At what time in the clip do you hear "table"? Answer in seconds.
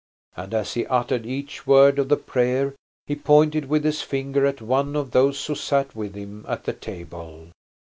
6.73-7.49